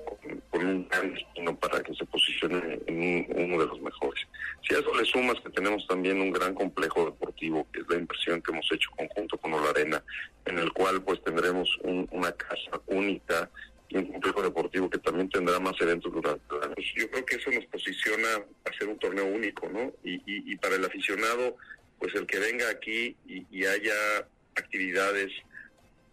un 0.53 0.89
gran 0.89 1.15
destino 1.15 1.57
para 1.57 1.83
que 1.83 1.95
se 1.95 2.05
posicione 2.05 2.79
en 2.87 3.27
uno 3.35 3.59
de 3.59 3.67
los 3.67 3.81
mejores. 3.81 4.27
Si 4.69 4.75
a 4.75 4.79
eso 4.79 4.95
le 4.95 5.05
sumas 5.07 5.41
que 5.41 5.51
tenemos 5.51 5.87
también 5.87 6.21
un 6.21 6.31
gran 6.31 6.55
complejo 6.55 7.07
deportivo, 7.07 7.67
que 7.73 7.81
es 7.81 7.89
la 7.89 7.97
inversión 7.97 8.43
que 8.43 8.53
hemos 8.53 8.71
hecho 8.71 8.91
conjunto 8.97 9.39
con 9.39 9.55
Olarena, 9.55 10.03
en 10.45 10.59
el 10.59 10.73
cual 10.73 11.03
pues 11.03 11.23
tendremos 11.25 11.71
una 11.83 12.33
casa 12.33 12.81
única 12.87 13.51
un 13.93 14.07
complejo 14.07 14.43
deportivo 14.43 14.89
que 14.89 14.99
también 14.99 15.29
tendrá 15.29 15.59
más 15.59 15.75
eventos 15.81 16.13
durante 16.13 16.43
el 16.55 16.63
año. 16.63 16.75
Yo 16.97 17.11
creo 17.11 17.27
que 17.27 17.37
eso 17.37 17.51
nos 17.51 17.65
posiciona 17.67 18.29
a 18.65 18.79
ser 18.79 18.89
un 18.89 18.99
torneo 18.99 19.27
único, 19.27 19.69
¿no? 19.69 19.93
Y, 20.05 20.23
y, 20.27 20.57
para 20.57 20.77
el 20.77 20.85
aficionado, 20.85 21.57
pues 21.99 22.15
el 22.15 22.27
que 22.27 22.39
venga 22.39 22.69
aquí 22.71 23.17
y, 23.27 23.65
haya 23.65 24.27
actividades 24.57 25.31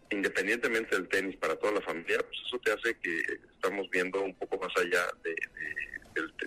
independientemente 0.10 0.96
del 0.96 1.08
tenis 1.08 1.36
para 1.38 1.56
toda 1.56 1.74
la 1.74 1.82
familia, 1.82 2.18
pues 2.20 2.40
eso 2.46 2.60
te 2.60 2.72
hace 2.72 2.96
que 2.98 3.22
estamos 3.56 3.90
viendo 3.90 4.22
un 4.22 4.34
poco 4.36 4.58
más 4.58 4.72
allá 4.78 5.06
de 5.24 5.36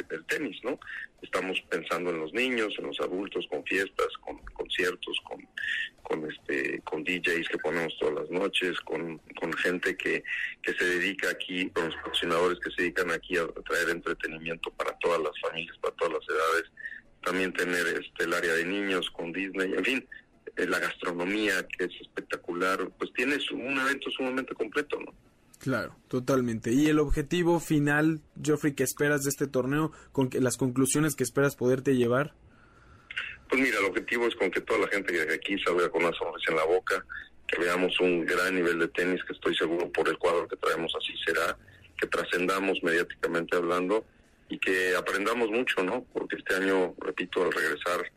del, 0.09 0.25
tenis, 0.27 0.59
¿no? 0.65 0.79
Estamos 1.23 1.61
pensando 1.69 2.11
en 2.11 2.19
los 2.19 2.33
niños, 2.33 2.75
en 2.79 2.87
los 2.87 3.01
adultos, 3.01 3.47
con 3.49 3.65
fiestas, 3.65 4.09
con 4.21 4.39
conciertos, 4.55 5.19
con, 5.25 5.47
con 6.03 6.31
este, 6.31 6.81
con 6.83 7.05
DJs 7.05 7.49
que 7.49 7.59
ponemos 7.59 7.97
todas 7.99 8.15
las 8.15 8.31
noches, 8.31 8.79
con, 8.81 9.19
con 9.39 9.53
gente 9.55 9.97
que, 9.97 10.23
que 10.63 10.73
se 10.75 10.85
dedica 10.85 11.31
aquí, 11.31 11.69
con 11.71 11.87
los 11.87 11.97
patrocinadores 11.97 12.59
que 12.61 12.71
se 12.71 12.83
dedican 12.83 13.11
aquí 13.11 13.37
a 13.37 13.47
traer 13.47 13.91
entretenimiento 13.91 14.71
para 14.73 14.97
todas 14.99 15.21
las 15.21 15.39
familias, 15.41 15.77
para 15.79 15.95
todas 15.97 16.15
las 16.15 16.29
edades. 16.29 16.71
También 17.23 17.53
tener 17.53 17.87
este 17.87 18.25
el 18.25 18.33
área 18.33 18.55
de 18.55 18.65
niños 18.65 19.11
con 19.11 19.33
Disney, 19.33 19.73
en 19.75 19.85
fin, 19.85 20.09
eh, 20.57 20.67
la 20.67 20.79
gastronomía 20.79 21.67
que 21.77 21.85
es 21.85 22.01
espectacular, 22.01 22.91
pues 22.99 23.13
tienes 23.13 23.51
un 23.51 23.79
evento 23.79 24.11
sumamente 24.11 24.55
completo, 24.55 24.99
¿no? 24.99 25.15
Claro, 25.61 25.95
totalmente. 26.09 26.73
¿Y 26.73 26.87
el 26.87 26.99
objetivo 26.99 27.61
final, 27.61 28.23
Geoffrey, 28.43 28.75
que 28.75 28.83
esperas 28.83 29.25
de 29.25 29.29
este 29.29 29.47
torneo, 29.47 29.93
con 30.11 30.31
que, 30.31 30.41
las 30.41 30.57
conclusiones 30.57 31.15
que 31.15 31.23
esperas 31.23 31.55
poderte 31.55 31.97
llevar? 31.97 32.33
Pues 33.47 33.61
mira, 33.61 33.79
el 33.79 33.85
objetivo 33.85 34.27
es 34.27 34.35
con 34.37 34.51
que 34.51 34.63
toda 34.63 34.81
la 34.81 34.89
gente 34.89 35.13
que 35.13 35.35
aquí 35.35 35.59
salga 35.63 35.91
con 35.91 36.03
una 36.03 36.17
sonrisa 36.17 36.53
en 36.53 36.57
la 36.57 36.65
boca, 36.65 37.05
que 37.47 37.61
veamos 37.61 38.01
un 38.01 38.25
gran 38.25 38.55
nivel 38.55 38.79
de 38.79 38.89
tenis, 38.89 39.23
que 39.25 39.35
estoy 39.35 39.55
seguro 39.55 39.93
por 39.93 40.09
el 40.09 40.17
cuadro 40.17 40.49
que 40.49 40.57
traemos 40.57 40.95
así 40.97 41.13
será, 41.27 41.59
que 42.01 42.07
trascendamos 42.07 42.83
mediáticamente 42.83 43.55
hablando 43.55 44.07
y 44.49 44.59
que 44.59 44.97
aprendamos 44.97 45.51
mucho, 45.51 45.83
¿no? 45.85 46.07
Porque 46.15 46.37
este 46.37 46.55
año, 46.55 46.95
repito, 47.01 47.43
al 47.43 47.53
regresar, 47.53 48.11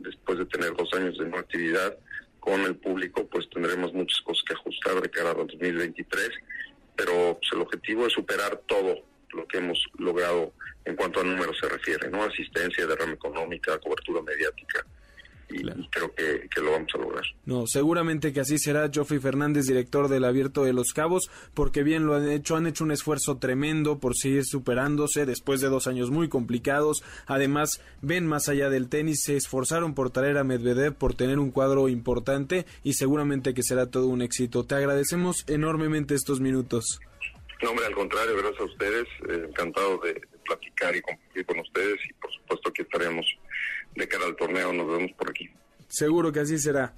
después 0.00 0.38
de 0.38 0.44
tener 0.44 0.74
dos 0.76 0.92
años 0.92 1.16
de 1.16 1.26
no 1.26 1.38
actividad 1.38 1.96
con 2.40 2.60
el 2.60 2.76
público, 2.76 3.26
pues 3.26 3.48
tendremos 3.48 3.94
muchas 3.94 4.20
cosas 4.20 4.44
que 4.46 4.52
ajustar 4.52 5.00
de 5.00 5.08
cara 5.08 5.30
a 5.30 5.34
2023 5.34 6.28
pero 7.00 7.38
pues, 7.40 7.50
el 7.54 7.62
objetivo 7.62 8.06
es 8.06 8.12
superar 8.12 8.60
todo 8.66 8.94
lo 9.32 9.46
que 9.46 9.56
hemos 9.56 9.82
logrado 9.96 10.52
en 10.84 10.96
cuanto 10.96 11.20
a 11.20 11.24
números 11.24 11.56
se 11.58 11.66
refiere, 11.66 12.10
¿no? 12.10 12.22
Asistencia, 12.22 12.86
derrama 12.86 13.14
económica, 13.14 13.78
cobertura 13.78 14.20
mediática. 14.20 14.84
Y, 15.50 15.62
creo 15.88 16.14
que, 16.14 16.60
lo 16.60 16.72
vamos 16.72 16.88
a 16.94 16.98
lograr. 16.98 17.24
No, 17.44 17.66
seguramente 17.66 18.32
que 18.32 18.40
así 18.40 18.58
será. 18.58 18.90
Joffrey 18.92 19.20
Fernández, 19.20 19.66
director 19.66 20.08
del 20.08 20.24
Abierto 20.24 20.64
de 20.64 20.72
los 20.72 20.92
Cabos, 20.92 21.30
porque 21.54 21.82
bien 21.82 22.06
lo 22.06 22.14
han 22.14 22.28
hecho, 22.28 22.56
han 22.56 22.66
hecho 22.66 22.84
un 22.84 22.92
esfuerzo 22.92 23.38
tremendo 23.38 23.98
por 23.98 24.16
seguir 24.16 24.44
superándose 24.44 25.26
después 25.26 25.60
de 25.60 25.68
dos 25.68 25.86
años 25.86 26.10
muy 26.10 26.28
complicados. 26.28 27.02
Además, 27.26 27.82
ven 28.02 28.26
más 28.26 28.48
allá 28.48 28.70
del 28.70 28.88
tenis, 28.88 29.22
se 29.24 29.36
esforzaron 29.36 29.94
por 29.94 30.10
traer 30.10 30.38
a 30.38 30.44
Medvedev, 30.44 30.94
por 30.94 31.14
tener 31.14 31.38
un 31.38 31.50
cuadro 31.50 31.88
importante 31.88 32.66
y 32.82 32.94
seguramente 32.94 33.54
que 33.54 33.62
será 33.62 33.86
todo 33.86 34.06
un 34.08 34.22
éxito. 34.22 34.64
Te 34.64 34.74
agradecemos 34.74 35.44
enormemente 35.48 36.14
estos 36.14 36.40
minutos. 36.40 37.00
No, 37.62 37.70
hombre, 37.70 37.86
al 37.86 37.94
contrario, 37.94 38.36
gracias 38.36 38.60
a 38.60 38.64
ustedes. 38.64 39.06
Eh, 39.28 39.46
encantado 39.48 39.98
de, 39.98 40.20
platicar 40.50 40.96
y 40.96 41.02
compartir 41.02 41.46
con 41.46 41.60
ustedes 41.60 41.98
y 42.08 42.12
por 42.14 42.32
supuesto 42.32 42.72
que 42.72 42.82
estaremos 42.82 43.26
de 43.94 44.08
cara 44.08 44.24
al 44.26 44.36
torneo. 44.36 44.72
Nos 44.72 44.86
vemos 44.88 45.12
por 45.12 45.30
aquí. 45.30 45.48
Seguro 45.88 46.32
que 46.32 46.40
así 46.40 46.58
será. 46.58 46.94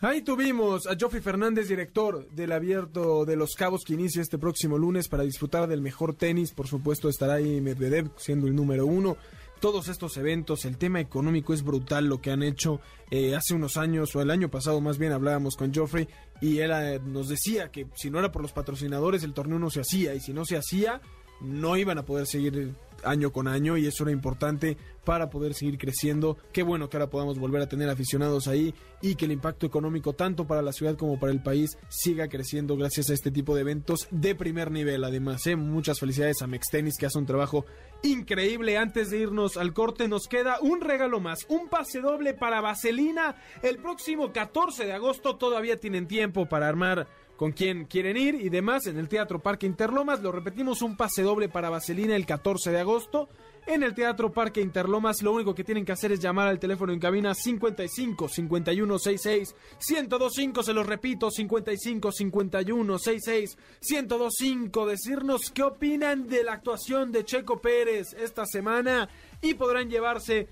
Ahí 0.00 0.22
tuvimos 0.22 0.86
a 0.86 0.96
Joffrey 0.98 1.20
Fernández, 1.20 1.66
director 1.66 2.28
del 2.30 2.52
Abierto 2.52 3.24
de 3.24 3.34
los 3.34 3.56
Cabos, 3.56 3.84
que 3.84 3.94
inicia 3.94 4.22
este 4.22 4.38
próximo 4.38 4.78
lunes 4.78 5.08
para 5.08 5.24
disfrutar 5.24 5.66
del 5.66 5.80
mejor 5.80 6.14
tenis. 6.14 6.52
Por 6.52 6.68
supuesto, 6.68 7.08
estará 7.08 7.34
ahí 7.34 7.60
Medvedev 7.60 8.10
siendo 8.16 8.46
el 8.46 8.54
número 8.54 8.86
uno 8.86 9.16
todos 9.60 9.88
estos 9.88 10.16
eventos, 10.16 10.64
el 10.64 10.76
tema 10.76 11.00
económico 11.00 11.52
es 11.52 11.62
brutal 11.62 12.06
lo 12.06 12.20
que 12.20 12.30
han 12.30 12.42
hecho. 12.42 12.80
Eh, 13.10 13.34
hace 13.34 13.54
unos 13.54 13.76
años, 13.76 14.14
o 14.14 14.22
el 14.22 14.30
año 14.30 14.50
pasado 14.50 14.80
más 14.80 14.98
bien, 14.98 15.12
hablábamos 15.12 15.56
con 15.56 15.74
Joffrey 15.74 16.08
y 16.40 16.58
él 16.58 16.70
eh, 16.72 17.00
nos 17.04 17.28
decía 17.28 17.70
que 17.70 17.86
si 17.94 18.10
no 18.10 18.18
era 18.18 18.30
por 18.30 18.42
los 18.42 18.52
patrocinadores 18.52 19.24
el 19.24 19.34
torneo 19.34 19.58
no 19.58 19.70
se 19.70 19.80
hacía 19.80 20.14
y 20.14 20.20
si 20.20 20.32
no 20.32 20.44
se 20.44 20.56
hacía 20.56 21.00
no 21.40 21.76
iban 21.76 21.98
a 21.98 22.04
poder 22.04 22.26
seguir 22.26 22.74
año 23.04 23.32
con 23.32 23.48
año 23.48 23.76
y 23.76 23.86
eso 23.86 24.04
era 24.04 24.12
importante 24.12 24.76
para 25.04 25.30
poder 25.30 25.54
seguir 25.54 25.78
creciendo. 25.78 26.36
Qué 26.52 26.62
bueno 26.62 26.88
que 26.88 26.96
ahora 26.96 27.10
podamos 27.10 27.38
volver 27.38 27.62
a 27.62 27.68
tener 27.68 27.88
aficionados 27.88 28.48
ahí 28.48 28.74
y 29.00 29.14
que 29.14 29.24
el 29.24 29.32
impacto 29.32 29.66
económico 29.66 30.12
tanto 30.12 30.46
para 30.46 30.62
la 30.62 30.72
ciudad 30.72 30.96
como 30.96 31.18
para 31.18 31.32
el 31.32 31.42
país 31.42 31.78
siga 31.88 32.28
creciendo 32.28 32.76
gracias 32.76 33.10
a 33.10 33.14
este 33.14 33.30
tipo 33.30 33.54
de 33.54 33.62
eventos 33.62 34.08
de 34.10 34.34
primer 34.34 34.70
nivel. 34.70 35.04
Además, 35.04 35.46
¿eh? 35.46 35.56
muchas 35.56 36.00
felicidades 36.00 36.42
a 36.42 36.46
Mextenis 36.46 36.98
que 36.98 37.06
hace 37.06 37.18
un 37.18 37.26
trabajo 37.26 37.64
increíble. 38.02 38.76
Antes 38.76 39.10
de 39.10 39.18
irnos 39.18 39.56
al 39.56 39.72
corte 39.72 40.08
nos 40.08 40.26
queda 40.28 40.58
un 40.60 40.80
regalo 40.80 41.20
más, 41.20 41.46
un 41.48 41.68
pase 41.68 42.00
doble 42.00 42.34
para 42.34 42.60
Vaselina. 42.60 43.36
El 43.62 43.78
próximo 43.78 44.32
14 44.32 44.84
de 44.84 44.92
agosto 44.92 45.36
todavía 45.36 45.80
tienen 45.80 46.06
tiempo 46.06 46.46
para 46.46 46.68
armar 46.68 47.08
con 47.38 47.52
quién 47.52 47.84
quieren 47.84 48.16
ir 48.16 48.34
y 48.34 48.48
demás 48.48 48.88
en 48.88 48.98
el 48.98 49.08
Teatro 49.08 49.38
Parque 49.38 49.64
Interlomas. 49.64 50.20
Lo 50.20 50.32
repetimos, 50.32 50.82
un 50.82 50.96
pase 50.96 51.22
doble 51.22 51.48
para 51.48 51.70
Vaselina 51.70 52.16
el 52.16 52.26
14 52.26 52.72
de 52.72 52.80
agosto. 52.80 53.28
En 53.64 53.84
el 53.84 53.94
Teatro 53.94 54.32
Parque 54.32 54.60
Interlomas 54.60 55.22
lo 55.22 55.32
único 55.32 55.54
que 55.54 55.62
tienen 55.62 55.84
que 55.84 55.92
hacer 55.92 56.10
es 56.10 56.18
llamar 56.18 56.48
al 56.48 56.58
teléfono 56.58 56.92
en 56.92 56.98
cabina 56.98 57.34
55 57.34 58.28
51 58.28 58.98
66 58.98 59.54
1025, 59.88 60.62
se 60.64 60.72
los 60.72 60.86
repito, 60.86 61.30
55 61.30 62.10
51 62.10 62.98
66 62.98 63.56
1025, 63.88 64.86
decirnos 64.86 65.52
qué 65.52 65.62
opinan 65.62 66.26
de 66.26 66.42
la 66.42 66.54
actuación 66.54 67.12
de 67.12 67.24
Checo 67.24 67.60
Pérez 67.60 68.14
esta 68.14 68.46
semana 68.46 69.08
y 69.42 69.54
podrán 69.54 69.88
llevarse 69.88 70.48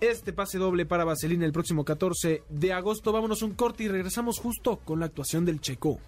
este 0.00 0.32
pase 0.32 0.58
doble 0.58 0.86
para 0.86 1.04
Vaselina 1.04 1.44
el 1.44 1.52
próximo 1.52 1.84
14 1.84 2.42
de 2.48 2.72
agosto. 2.72 3.12
Vámonos 3.12 3.42
un 3.42 3.54
corte 3.54 3.84
y 3.84 3.88
regresamos 3.88 4.38
justo 4.38 4.80
con 4.84 5.00
la 5.00 5.06
actuación 5.06 5.44
del 5.44 5.60
Checo. 5.60 5.98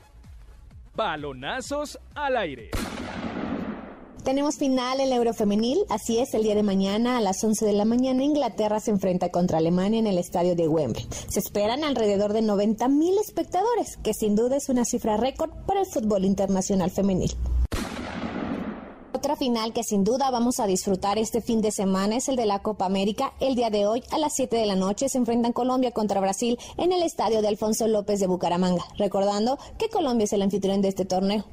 Balonazos 0.94 1.98
al 2.14 2.36
aire. 2.36 2.70
Tenemos 4.26 4.56
final 4.58 4.98
en 4.98 5.06
el 5.06 5.12
Eurofemenil, 5.12 5.84
así 5.88 6.18
es, 6.18 6.34
el 6.34 6.42
día 6.42 6.56
de 6.56 6.64
mañana 6.64 7.16
a 7.16 7.20
las 7.20 7.44
11 7.44 7.64
de 7.64 7.72
la 7.72 7.84
mañana 7.84 8.24
Inglaterra 8.24 8.80
se 8.80 8.90
enfrenta 8.90 9.30
contra 9.30 9.58
Alemania 9.58 10.00
en 10.00 10.08
el 10.08 10.18
estadio 10.18 10.56
de 10.56 10.66
Wembley. 10.66 11.06
Se 11.28 11.38
esperan 11.38 11.84
alrededor 11.84 12.32
de 12.32 12.42
90 12.42 12.88
mil 12.88 13.16
espectadores, 13.18 13.98
que 14.02 14.14
sin 14.14 14.34
duda 14.34 14.56
es 14.56 14.68
una 14.68 14.84
cifra 14.84 15.16
récord 15.16 15.50
para 15.66 15.82
el 15.82 15.86
fútbol 15.86 16.24
internacional 16.24 16.90
femenil. 16.90 17.36
Otra 19.16 19.34
final 19.34 19.72
que 19.72 19.82
sin 19.82 20.04
duda 20.04 20.30
vamos 20.30 20.60
a 20.60 20.66
disfrutar 20.66 21.16
este 21.16 21.40
fin 21.40 21.62
de 21.62 21.70
semana 21.70 22.16
es 22.16 22.28
el 22.28 22.36
de 22.36 22.44
la 22.44 22.58
Copa 22.58 22.84
América. 22.84 23.32
El 23.40 23.54
día 23.54 23.70
de 23.70 23.86
hoy 23.86 24.02
a 24.10 24.18
las 24.18 24.34
7 24.34 24.54
de 24.54 24.66
la 24.66 24.76
noche 24.76 25.08
se 25.08 25.16
enfrentan 25.16 25.54
Colombia 25.54 25.90
contra 25.92 26.20
Brasil 26.20 26.58
en 26.76 26.92
el 26.92 27.02
estadio 27.02 27.40
de 27.40 27.48
Alfonso 27.48 27.88
López 27.88 28.20
de 28.20 28.26
Bucaramanga, 28.26 28.84
recordando 28.98 29.58
que 29.78 29.88
Colombia 29.88 30.24
es 30.24 30.34
el 30.34 30.42
anfitrión 30.42 30.82
de 30.82 30.88
este 30.88 31.06
torneo. 31.06 31.46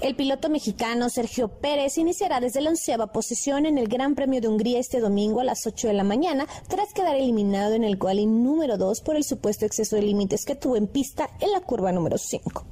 El 0.00 0.16
piloto 0.16 0.50
mexicano 0.50 1.08
Sergio 1.08 1.46
Pérez 1.46 1.98
iniciará 1.98 2.40
desde 2.40 2.60
la 2.62 2.70
onceava 2.70 3.12
posición 3.12 3.64
en 3.64 3.78
el 3.78 3.86
Gran 3.86 4.16
Premio 4.16 4.40
de 4.40 4.48
Hungría 4.48 4.80
este 4.80 4.98
domingo 4.98 5.38
a 5.38 5.44
las 5.44 5.64
8 5.64 5.86
de 5.86 5.94
la 5.94 6.02
mañana, 6.02 6.48
tras 6.66 6.92
quedar 6.92 7.14
eliminado 7.14 7.74
en 7.74 7.84
el 7.84 7.96
quali 7.96 8.26
número 8.26 8.76
2 8.76 9.02
por 9.02 9.14
el 9.14 9.22
supuesto 9.22 9.66
exceso 9.66 9.94
de 9.94 10.02
límites 10.02 10.44
que 10.44 10.56
tuvo 10.56 10.74
en 10.74 10.88
pista 10.88 11.30
en 11.38 11.52
la 11.52 11.60
curva 11.60 11.92
número 11.92 12.18
5. 12.18 12.64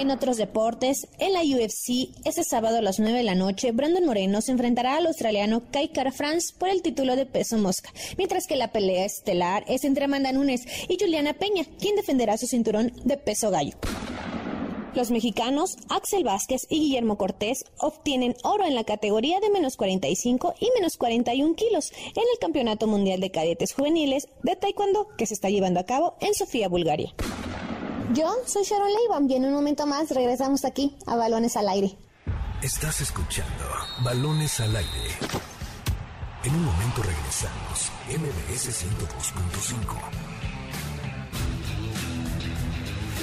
En 0.00 0.10
otros 0.10 0.38
deportes, 0.38 1.06
en 1.18 1.34
la 1.34 1.40
UFC, 1.40 2.08
este 2.24 2.42
sábado 2.42 2.78
a 2.78 2.80
las 2.80 2.98
9 2.98 3.18
de 3.18 3.22
la 3.22 3.34
noche, 3.34 3.70
Brandon 3.70 4.06
Moreno 4.06 4.40
se 4.40 4.50
enfrentará 4.50 4.96
al 4.96 5.06
australiano 5.06 5.64
Kai 5.70 5.88
Kara 5.88 6.10
France 6.10 6.54
por 6.58 6.70
el 6.70 6.80
título 6.80 7.16
de 7.16 7.26
peso 7.26 7.58
mosca, 7.58 7.92
mientras 8.16 8.46
que 8.46 8.56
la 8.56 8.72
pelea 8.72 9.04
estelar 9.04 9.62
es 9.68 9.84
entre 9.84 10.06
Amanda 10.06 10.32
Nunes 10.32 10.62
y 10.88 10.96
Juliana 10.98 11.34
Peña, 11.34 11.66
quien 11.78 11.96
defenderá 11.96 12.38
su 12.38 12.46
cinturón 12.46 12.94
de 13.04 13.18
peso 13.18 13.50
gallo. 13.50 13.76
Los 14.94 15.10
mexicanos 15.10 15.76
Axel 15.90 16.24
Vázquez 16.24 16.62
y 16.70 16.80
Guillermo 16.80 17.18
Cortés 17.18 17.66
obtienen 17.78 18.34
oro 18.42 18.64
en 18.64 18.76
la 18.76 18.84
categoría 18.84 19.38
de 19.40 19.50
menos 19.50 19.76
45 19.76 20.54
y 20.60 20.68
menos 20.76 20.96
41 20.96 21.54
kilos 21.56 21.92
en 21.92 22.22
el 22.32 22.38
Campeonato 22.40 22.86
Mundial 22.86 23.20
de 23.20 23.30
Cadetes 23.30 23.74
Juveniles 23.74 24.28
de 24.44 24.56
Taekwondo 24.56 25.08
que 25.18 25.26
se 25.26 25.34
está 25.34 25.50
llevando 25.50 25.78
a 25.78 25.84
cabo 25.84 26.14
en 26.22 26.32
Sofía, 26.32 26.70
Bulgaria. 26.70 27.14
Yo 28.12 28.34
soy 28.44 28.64
Sharon 28.64 28.88
Leiva 28.88 29.20
y 29.28 29.36
en 29.36 29.44
un 29.44 29.52
momento 29.52 29.86
más 29.86 30.10
regresamos 30.10 30.64
aquí 30.64 30.96
a 31.06 31.14
Balones 31.14 31.56
al 31.56 31.68
Aire. 31.68 31.96
Estás 32.60 33.00
escuchando 33.02 33.64
Balones 34.02 34.58
al 34.58 34.74
Aire. 34.74 35.10
En 36.42 36.54
un 36.56 36.64
momento 36.64 37.02
regresamos, 37.04 37.92
MBS 38.08 38.84
102.5. 38.84 40.39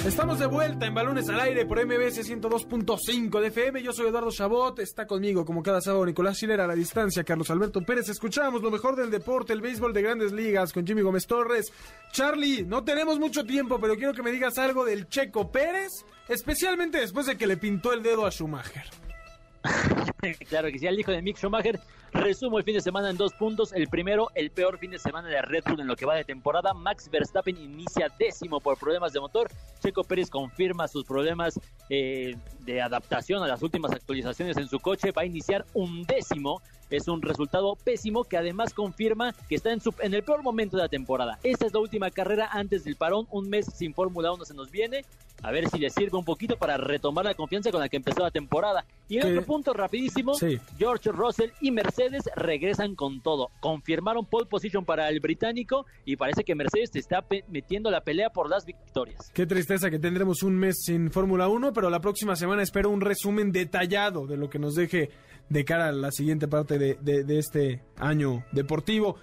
Estamos 0.06 0.38
de 0.38 0.46
vuelta 0.46 0.86
en 0.86 0.94
Balones 0.94 1.28
al 1.28 1.40
Aire 1.40 1.66
por 1.66 1.84
MBS 1.84 2.24
102.5 2.24 3.40
de 3.40 3.48
FM. 3.48 3.82
Yo 3.82 3.92
soy 3.92 4.06
Eduardo 4.06 4.30
Chabot. 4.30 4.78
Está 4.78 5.06
conmigo, 5.06 5.44
como 5.44 5.62
cada 5.62 5.80
sábado, 5.80 6.06
Nicolás 6.06 6.36
Schiller 6.36 6.60
a 6.60 6.66
la 6.66 6.74
distancia, 6.74 7.24
Carlos 7.24 7.50
Alberto 7.50 7.82
Pérez. 7.82 8.08
Escuchamos 8.08 8.62
lo 8.62 8.70
mejor 8.70 8.96
del 8.96 9.10
deporte, 9.10 9.52
el 9.52 9.60
béisbol 9.60 9.92
de 9.92 10.02
grandes 10.02 10.32
ligas 10.32 10.72
con 10.72 10.86
Jimmy 10.86 11.02
Gómez 11.02 11.26
Torres. 11.26 11.72
Charlie, 12.12 12.64
no 12.64 12.84
tenemos 12.84 13.18
mucho 13.18 13.44
tiempo, 13.44 13.78
pero 13.80 13.96
quiero 13.96 14.14
que 14.14 14.22
me 14.22 14.30
digas 14.30 14.56
algo 14.56 14.84
del 14.84 15.08
Checo 15.08 15.50
Pérez, 15.50 16.04
especialmente 16.28 16.98
después 16.98 17.26
de 17.26 17.36
que 17.36 17.46
le 17.46 17.56
pintó 17.56 17.92
el 17.92 18.02
dedo 18.02 18.24
a 18.24 18.30
Schumacher. 18.30 18.84
claro 20.48 20.70
que 20.70 20.78
sí, 20.78 20.86
el 20.86 20.98
hijo 20.98 21.12
de 21.12 21.22
Mick 21.22 21.36
Schumacher. 21.36 21.78
Resumo 22.12 22.58
el 22.58 22.64
fin 22.64 22.74
de 22.74 22.80
semana 22.80 23.10
en 23.10 23.16
dos 23.16 23.34
puntos. 23.34 23.72
El 23.72 23.88
primero, 23.88 24.28
el 24.34 24.50
peor 24.50 24.78
fin 24.78 24.90
de 24.90 24.98
semana 24.98 25.28
de 25.28 25.42
Red 25.42 25.64
Bull 25.66 25.80
en 25.80 25.86
lo 25.86 25.94
que 25.94 26.06
va 26.06 26.14
de 26.14 26.24
temporada. 26.24 26.72
Max 26.72 27.10
Verstappen 27.10 27.56
inicia 27.56 28.10
décimo 28.18 28.60
por 28.60 28.78
problemas 28.78 29.12
de 29.12 29.20
motor. 29.20 29.50
Checo 29.80 30.04
Pérez 30.04 30.30
confirma 30.30 30.88
sus 30.88 31.04
problemas 31.04 31.60
eh, 31.90 32.34
de 32.60 32.80
adaptación 32.80 33.42
a 33.42 33.46
las 33.46 33.62
últimas 33.62 33.92
actualizaciones 33.92 34.56
en 34.56 34.68
su 34.68 34.80
coche. 34.80 35.12
Va 35.12 35.22
a 35.22 35.26
iniciar 35.26 35.66
un 35.74 36.04
décimo. 36.04 36.62
Es 36.90 37.06
un 37.06 37.20
resultado 37.20 37.76
pésimo 37.76 38.24
que 38.24 38.38
además 38.38 38.72
confirma 38.72 39.34
que 39.46 39.56
está 39.56 39.72
en, 39.72 39.80
su, 39.82 39.94
en 40.00 40.14
el 40.14 40.22
peor 40.22 40.42
momento 40.42 40.78
de 40.78 40.84
la 40.84 40.88
temporada. 40.88 41.38
Esta 41.42 41.66
es 41.66 41.74
la 41.74 41.80
última 41.80 42.10
carrera 42.10 42.48
antes 42.50 42.84
del 42.84 42.96
parón. 42.96 43.26
Un 43.30 43.50
mes 43.50 43.66
sin 43.74 43.92
Fórmula 43.92 44.32
1 44.32 44.46
se 44.46 44.54
nos 44.54 44.70
viene. 44.70 45.04
A 45.42 45.52
ver 45.52 45.68
si 45.68 45.78
le 45.78 45.90
sirve 45.90 46.16
un 46.16 46.24
poquito 46.24 46.56
para 46.56 46.78
retomar 46.78 47.26
la 47.26 47.34
confianza 47.34 47.70
con 47.70 47.80
la 47.80 47.90
que 47.90 47.98
empezó 47.98 48.22
la 48.22 48.30
temporada. 48.30 48.86
Y 49.08 49.18
en 49.18 49.28
otro 49.28 49.44
punto 49.44 49.72
rapidísimo, 49.72 50.07
George 50.78 51.10
Russell 51.12 51.50
y 51.60 51.70
Mercedes 51.70 52.24
regresan 52.34 52.94
con 52.94 53.20
todo. 53.20 53.50
Confirmaron 53.60 54.26
pole 54.26 54.46
position 54.46 54.84
para 54.84 55.08
el 55.08 55.20
británico 55.20 55.86
y 56.04 56.16
parece 56.16 56.44
que 56.44 56.54
Mercedes 56.54 56.90
se 56.92 56.98
está 56.98 57.24
metiendo 57.48 57.90
la 57.90 58.02
pelea 58.02 58.30
por 58.30 58.48
las 58.48 58.64
victorias. 58.64 59.30
Qué 59.34 59.46
tristeza 59.46 59.90
que 59.90 59.98
tendremos 59.98 60.42
un 60.42 60.56
mes 60.56 60.76
sin 60.84 61.10
Fórmula 61.10 61.48
1, 61.48 61.72
pero 61.72 61.90
la 61.90 62.00
próxima 62.00 62.36
semana 62.36 62.62
espero 62.62 62.90
un 62.90 63.00
resumen 63.00 63.52
detallado 63.52 64.26
de 64.26 64.36
lo 64.36 64.48
que 64.48 64.58
nos 64.58 64.74
deje 64.74 65.10
de 65.48 65.64
cara 65.64 65.88
a 65.88 65.92
la 65.92 66.10
siguiente 66.10 66.48
parte 66.48 66.78
de, 66.78 66.94
de 66.94 67.38
este 67.38 67.82
año 67.96 68.44
deportivo. 68.52 69.16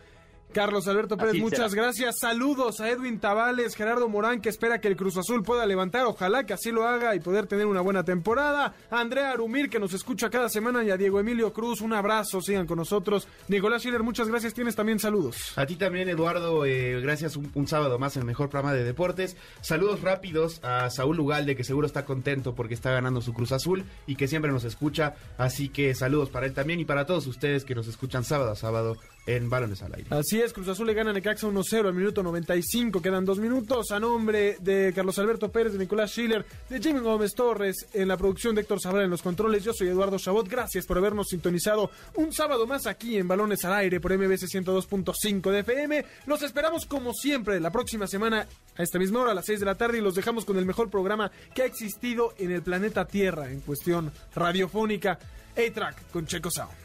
Carlos 0.55 0.87
Alberto 0.87 1.17
Pérez, 1.17 1.35
muchas 1.41 1.75
gracias. 1.75 2.15
Saludos 2.17 2.79
a 2.79 2.89
Edwin 2.89 3.19
Tabales, 3.19 3.75
Gerardo 3.75 4.07
Morán, 4.07 4.39
que 4.39 4.47
espera 4.47 4.79
que 4.79 4.87
el 4.87 4.95
Cruz 4.95 5.17
Azul 5.17 5.43
pueda 5.43 5.65
levantar. 5.65 6.05
Ojalá 6.05 6.45
que 6.45 6.53
así 6.53 6.71
lo 6.71 6.87
haga 6.87 7.13
y 7.13 7.19
poder 7.19 7.45
tener 7.45 7.65
una 7.65 7.81
buena 7.81 8.05
temporada. 8.05 8.73
A 8.89 9.01
Andrea 9.01 9.31
Arumir, 9.31 9.69
que 9.69 9.79
nos 9.79 9.93
escucha 9.93 10.29
cada 10.29 10.47
semana. 10.47 10.81
Y 10.85 10.91
a 10.91 10.95
Diego 10.95 11.19
Emilio 11.19 11.51
Cruz, 11.51 11.81
un 11.81 11.91
abrazo. 11.91 12.39
Sigan 12.39 12.67
con 12.67 12.77
nosotros. 12.77 13.27
Nicolás 13.49 13.81
Schiller, 13.81 14.01
muchas 14.01 14.29
gracias. 14.29 14.53
Tienes 14.53 14.77
también 14.77 14.97
saludos. 14.97 15.51
A 15.57 15.65
ti 15.65 15.75
también, 15.75 16.07
Eduardo. 16.07 16.65
Eh, 16.65 17.01
gracias 17.01 17.35
un, 17.35 17.67
sábado 17.67 17.99
más 17.99 18.15
en 18.15 18.21
el 18.21 18.25
mejor 18.25 18.49
programa 18.49 18.73
de 18.73 18.85
deportes. 18.85 19.35
Saludos 19.59 19.99
rápidos 19.99 20.63
a 20.63 20.89
Saúl 20.89 21.19
Ugalde, 21.19 21.57
que 21.57 21.65
seguro 21.65 21.85
está 21.85 22.05
contento 22.05 22.55
porque 22.55 22.75
está 22.75 22.91
ganando 22.91 23.19
su 23.19 23.33
Cruz 23.33 23.51
Azul 23.51 23.83
y 24.07 24.15
que 24.15 24.29
siempre 24.29 24.53
nos 24.53 24.63
escucha. 24.63 25.15
Así 25.37 25.67
que 25.67 25.93
saludos 25.95 26.29
para 26.29 26.45
él 26.45 26.53
también 26.53 26.79
y 26.79 26.85
para 26.85 27.05
todos 27.05 27.27
ustedes 27.27 27.65
que 27.65 27.75
nos 27.75 27.89
escuchan 27.89 28.23
sábado 28.23 28.51
a 28.51 28.55
sábado 28.55 28.95
en 29.25 29.49
Balones 29.49 29.81
al 29.81 29.93
Aire. 29.95 30.07
Así 30.11 30.39
es, 30.39 30.53
Cruz 30.53 30.67
Azul 30.67 30.87
le 30.87 30.93
gana 30.93 31.09
a 31.09 31.13
Necaxa 31.13 31.47
1-0 31.47 31.87
al 31.87 31.93
minuto 31.93 32.21
95, 32.21 33.01
quedan 33.01 33.25
dos 33.25 33.39
minutos. 33.39 33.91
A 33.91 33.99
nombre 33.99 34.57
de 34.59 34.93
Carlos 34.93 35.17
Alberto 35.19 35.51
Pérez, 35.51 35.73
de 35.73 35.79
Nicolás 35.79 36.11
Schiller, 36.11 36.45
de 36.69 36.79
Jimmy 36.79 36.99
Gómez 36.99 37.33
Torres, 37.33 37.87
en 37.93 38.07
la 38.07 38.17
producción 38.17 38.55
de 38.55 38.61
Héctor 38.61 38.79
Sabral 38.79 39.05
en 39.05 39.09
los 39.09 39.21
controles, 39.21 39.63
yo 39.63 39.73
soy 39.73 39.87
Eduardo 39.87 40.17
Chabot. 40.17 40.47
Gracias 40.47 40.85
por 40.85 40.97
habernos 40.97 41.29
sintonizado 41.29 41.89
un 42.15 42.31
sábado 42.31 42.67
más 42.67 42.85
aquí 42.85 43.17
en 43.17 43.27
Balones 43.27 43.65
al 43.65 43.73
Aire 43.73 43.99
por 43.99 44.15
MBC 44.15 44.43
102.5 44.43 45.51
de 45.51 45.59
FM. 45.59 46.05
Los 46.27 46.41
esperamos 46.43 46.85
como 46.85 47.13
siempre 47.13 47.59
la 47.59 47.71
próxima 47.71 48.07
semana 48.07 48.47
a 48.77 48.83
esta 48.83 48.99
misma 48.99 49.21
hora, 49.21 49.31
a 49.31 49.35
las 49.35 49.45
6 49.45 49.59
de 49.59 49.65
la 49.65 49.75
tarde, 49.75 49.97
y 49.97 50.01
los 50.01 50.15
dejamos 50.15 50.45
con 50.45 50.57
el 50.57 50.65
mejor 50.65 50.89
programa 50.89 51.31
que 51.53 51.63
ha 51.63 51.65
existido 51.65 52.33
en 52.37 52.51
el 52.51 52.61
planeta 52.61 53.05
Tierra 53.05 53.51
en 53.51 53.61
cuestión 53.61 54.11
radiofónica. 54.35 55.17
A-Track 55.57 56.11
con 56.11 56.25
Checo 56.25 56.51
Sound. 56.51 56.84